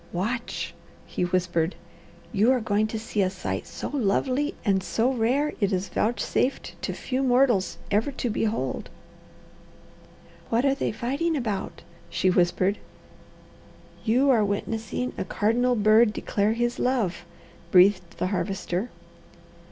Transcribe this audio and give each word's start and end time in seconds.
"Watch!" 0.13 0.73
he 1.05 1.25
whispered. 1.25 1.75
"You 2.33 2.51
are 2.53 2.59
going 2.59 2.87
to 2.87 2.97
see 2.97 3.21
a 3.21 3.29
sight 3.29 3.67
so 3.67 3.87
lovely 3.89 4.55
and 4.65 4.81
so 4.81 5.13
rare 5.13 5.53
it 5.59 5.71
is 5.71 5.89
vouchsafed 5.89 6.73
to 6.81 6.91
few 6.91 7.21
mortals 7.21 7.77
ever 7.91 8.11
to 8.13 8.31
behold." 8.31 8.89
"What 10.49 10.65
are 10.65 10.73
they 10.73 10.91
fighting 10.91 11.37
about?" 11.37 11.83
she 12.09 12.31
whispered. 12.31 12.79
"You 14.03 14.31
are 14.31 14.43
witnessing 14.43 15.13
a 15.19 15.23
cardinal 15.23 15.75
bird 15.75 16.13
declare 16.13 16.53
his 16.53 16.79
love," 16.79 17.23
breathed 17.69 18.17
the 18.17 18.25
Harvester. 18.33 18.89